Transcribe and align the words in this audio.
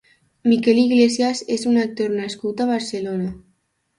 Mikel 0.51 0.79
Iglesias 0.83 1.41
és 1.57 1.67
un 1.73 1.77
actor 1.83 2.11
nascut 2.15 2.65
a 2.65 2.69
Barcelona. 2.73 3.29